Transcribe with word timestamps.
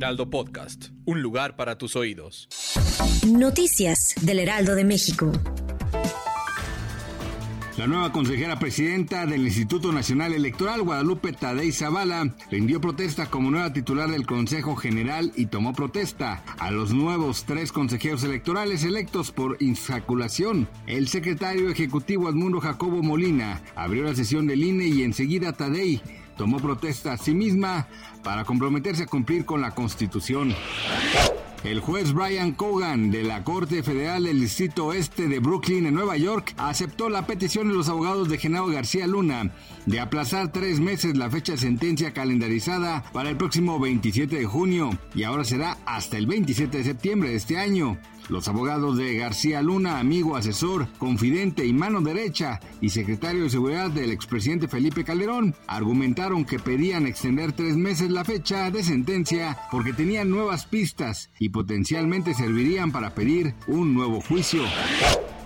Heraldo 0.00 0.30
Podcast, 0.30 0.86
un 1.04 1.20
lugar 1.20 1.56
para 1.56 1.76
tus 1.76 1.94
oídos. 1.94 2.48
Noticias 3.28 4.14
del 4.22 4.38
Heraldo 4.38 4.74
de 4.74 4.82
México. 4.82 5.30
La 7.76 7.86
nueva 7.86 8.10
consejera 8.10 8.58
presidenta 8.58 9.26
del 9.26 9.42
Instituto 9.42 9.92
Nacional 9.92 10.32
Electoral, 10.32 10.80
Guadalupe 10.82 11.34
Tadei 11.34 11.70
Zavala, 11.70 12.34
rindió 12.50 12.80
protesta 12.80 13.26
como 13.26 13.50
nueva 13.50 13.74
titular 13.74 14.10
del 14.10 14.26
Consejo 14.26 14.74
General 14.74 15.32
y 15.36 15.46
tomó 15.46 15.74
protesta 15.74 16.44
a 16.58 16.70
los 16.70 16.94
nuevos 16.94 17.44
tres 17.44 17.70
consejeros 17.70 18.24
electorales 18.24 18.84
electos 18.84 19.32
por 19.32 19.58
insaculación. 19.60 20.66
El 20.86 21.08
secretario 21.08 21.68
ejecutivo 21.68 22.30
Edmundo 22.30 22.58
Jacobo 22.60 23.02
Molina 23.02 23.60
abrió 23.74 24.04
la 24.04 24.14
sesión 24.14 24.46
del 24.46 24.64
INE 24.64 24.86
y 24.86 25.02
enseguida 25.02 25.52
Tadei 25.52 26.00
tomó 26.40 26.56
protesta 26.56 27.12
a 27.12 27.18
sí 27.18 27.34
misma 27.34 27.86
para 28.24 28.46
comprometerse 28.46 29.02
a 29.02 29.06
cumplir 29.06 29.44
con 29.44 29.60
la 29.60 29.72
Constitución. 29.72 30.54
El 31.64 31.80
juez 31.80 32.14
Brian 32.14 32.52
Cogan 32.52 33.10
de 33.10 33.24
la 33.24 33.44
Corte 33.44 33.82
Federal 33.82 34.24
del 34.24 34.40
Distrito 34.40 34.86
Oeste 34.86 35.28
de 35.28 35.38
Brooklyn 35.38 35.84
en 35.84 35.92
Nueva 35.92 36.16
York 36.16 36.54
aceptó 36.56 37.10
la 37.10 37.26
petición 37.26 37.68
de 37.68 37.74
los 37.74 37.90
abogados 37.90 38.30
de 38.30 38.38
Genaro 38.38 38.68
García 38.68 39.06
Luna 39.06 39.52
de 39.84 40.00
aplazar 40.00 40.50
tres 40.50 40.80
meses 40.80 41.14
la 41.14 41.28
fecha 41.28 41.52
de 41.52 41.58
sentencia 41.58 42.14
calendarizada 42.14 43.04
para 43.12 43.28
el 43.28 43.36
próximo 43.36 43.78
27 43.78 44.34
de 44.34 44.46
junio 44.46 44.98
y 45.14 45.24
ahora 45.24 45.44
será 45.44 45.76
hasta 45.84 46.16
el 46.16 46.26
27 46.26 46.78
de 46.78 46.84
septiembre 46.84 47.28
de 47.28 47.36
este 47.36 47.58
año. 47.58 47.98
Los 48.30 48.46
abogados 48.46 48.96
de 48.96 49.16
García 49.16 49.60
Luna, 49.60 49.98
amigo, 49.98 50.36
asesor, 50.36 50.86
confidente 50.98 51.66
y 51.66 51.72
mano 51.72 52.00
derecha 52.00 52.60
y 52.80 52.90
secretario 52.90 53.42
de 53.42 53.50
seguridad 53.50 53.90
del 53.90 54.12
expresidente 54.12 54.68
Felipe 54.68 55.02
Calderón, 55.02 55.56
argumentaron 55.66 56.44
que 56.44 56.60
pedían 56.60 57.08
extender 57.08 57.52
tres 57.52 57.76
meses 57.76 58.08
la 58.08 58.24
fecha 58.24 58.70
de 58.70 58.84
sentencia 58.84 59.58
porque 59.72 59.92
tenían 59.92 60.30
nuevas 60.30 60.64
pistas 60.64 61.30
y 61.40 61.48
potencialmente 61.48 62.32
servirían 62.32 62.92
para 62.92 63.16
pedir 63.16 63.56
un 63.66 63.94
nuevo 63.94 64.20
juicio. 64.20 64.62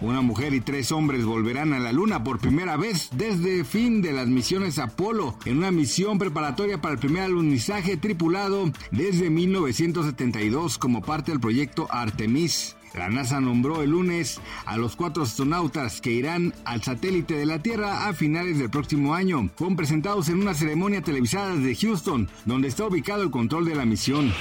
Una 0.00 0.22
mujer 0.22 0.54
y 0.54 0.60
tres 0.62 0.92
hombres 0.92 1.26
volverán 1.26 1.74
a 1.74 1.78
la 1.78 1.92
Luna 1.92 2.24
por 2.24 2.38
primera 2.38 2.78
vez 2.78 3.10
desde 3.12 3.64
fin 3.64 4.00
de 4.00 4.12
las 4.12 4.28
misiones 4.28 4.78
Apolo, 4.78 5.36
en 5.44 5.58
una 5.58 5.70
misión 5.70 6.18
preparatoria 6.18 6.80
para 6.80 6.94
el 6.94 7.00
primer 7.00 7.24
alunizaje 7.24 7.98
tripulado 7.98 8.70
desde 8.90 9.28
1972 9.28 10.78
como 10.78 11.02
parte 11.02 11.32
del 11.32 11.40
proyecto 11.40 11.86
Artemis. 11.90 12.76
La 12.94 13.08
NASA 13.08 13.40
nombró 13.40 13.82
el 13.82 13.90
lunes 13.90 14.40
a 14.66 14.76
los 14.76 14.96
cuatro 14.96 15.22
astronautas 15.22 16.00
que 16.00 16.10
irán 16.10 16.52
al 16.64 16.82
satélite 16.82 17.34
de 17.34 17.46
la 17.46 17.60
Tierra 17.60 18.08
a 18.08 18.14
finales 18.14 18.58
del 18.58 18.68
próximo 18.68 19.14
año. 19.14 19.48
Fueron 19.56 19.76
presentados 19.76 20.28
en 20.28 20.40
una 20.40 20.54
ceremonia 20.54 21.00
televisada 21.00 21.54
desde 21.54 21.86
Houston, 21.86 22.28
donde 22.46 22.68
está 22.68 22.86
ubicado 22.86 23.22
el 23.22 23.30
control 23.30 23.64
de 23.64 23.76
la 23.76 23.84
misión. 23.84 24.32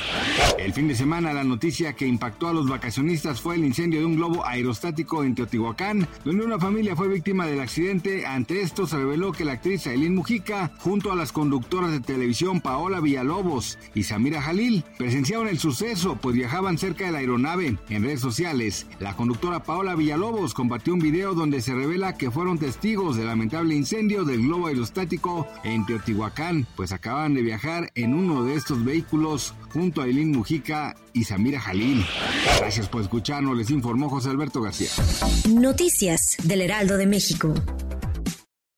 El 0.58 0.73
fin 0.73 0.88
de 0.88 0.95
semana 0.95 1.33
la 1.33 1.44
noticia 1.44 1.94
que 1.94 2.08
impactó 2.08 2.47
a 2.47 2.53
los 2.53 2.67
vacacionistas 2.67 3.39
fue 3.39 3.56
el 3.56 3.66
incendio 3.66 4.00
de 4.00 4.06
un 4.06 4.16
globo 4.16 4.46
aerostático 4.46 5.24
en 5.24 5.35
Teotihuacán, 5.35 6.07
donde 6.25 6.45
una 6.45 6.59
familia 6.59 6.95
fue 6.95 7.07
víctima 7.07 7.45
del 7.45 7.59
accidente. 7.59 8.25
Ante 8.25 8.62
esto 8.62 8.88
se 8.88 8.97
reveló 8.97 9.31
que 9.31 9.45
la 9.45 9.53
actriz 9.53 9.85
Aileen 9.85 10.16
Mujica, 10.16 10.72
junto 10.79 11.12
a 11.12 11.16
las 11.16 11.31
conductoras 11.31 11.91
de 11.91 12.00
televisión 12.00 12.62
Paola 12.62 13.00
Villalobos 13.00 13.78
y 13.94 14.03
Samira 14.03 14.41
Jalil, 14.41 14.84
presenciaron 14.97 15.47
el 15.47 15.59
suceso, 15.59 16.18
pues 16.19 16.35
viajaban 16.35 16.78
cerca 16.78 17.06
de 17.06 17.12
la 17.12 17.19
aeronave. 17.19 17.78
En 17.90 18.03
redes 18.03 18.22
la 19.00 19.17
conductora 19.17 19.63
Paola 19.63 19.95
Villalobos 19.95 20.53
compartió 20.53 20.94
un 20.94 21.01
video 21.01 21.33
donde 21.33 21.61
se 21.61 21.75
revela 21.75 22.16
que 22.16 22.31
fueron 22.31 22.57
testigos 22.57 23.17
del 23.17 23.25
lamentable 23.25 23.75
incendio 23.75 24.23
del 24.23 24.44
globo 24.44 24.67
aerostático 24.67 25.45
en 25.66 25.85
Teotihuacán, 25.85 26.66
pues 26.77 26.94
acaban 26.94 27.33
de 27.33 27.41
viajar 27.41 27.91
en 27.95 28.13
uno 28.13 28.45
de 28.45 28.55
estos 28.55 28.85
vehículos 28.85 29.55
junto 29.73 30.01
a 30.01 30.05
Eileen 30.05 30.31
Mujica 30.31 30.95
y 31.11 31.25
Samira 31.25 31.59
Jalil. 31.59 32.05
Gracias 32.59 32.88
por 32.88 33.01
escucharnos, 33.01 33.57
les 33.57 33.72
informó 33.72 34.09
José 34.09 34.29
Alberto 34.29 34.61
García. 34.61 34.89
Noticias 35.50 36.38
del 36.41 36.61
Heraldo 36.61 36.95
de 36.95 37.07
México. 37.07 37.53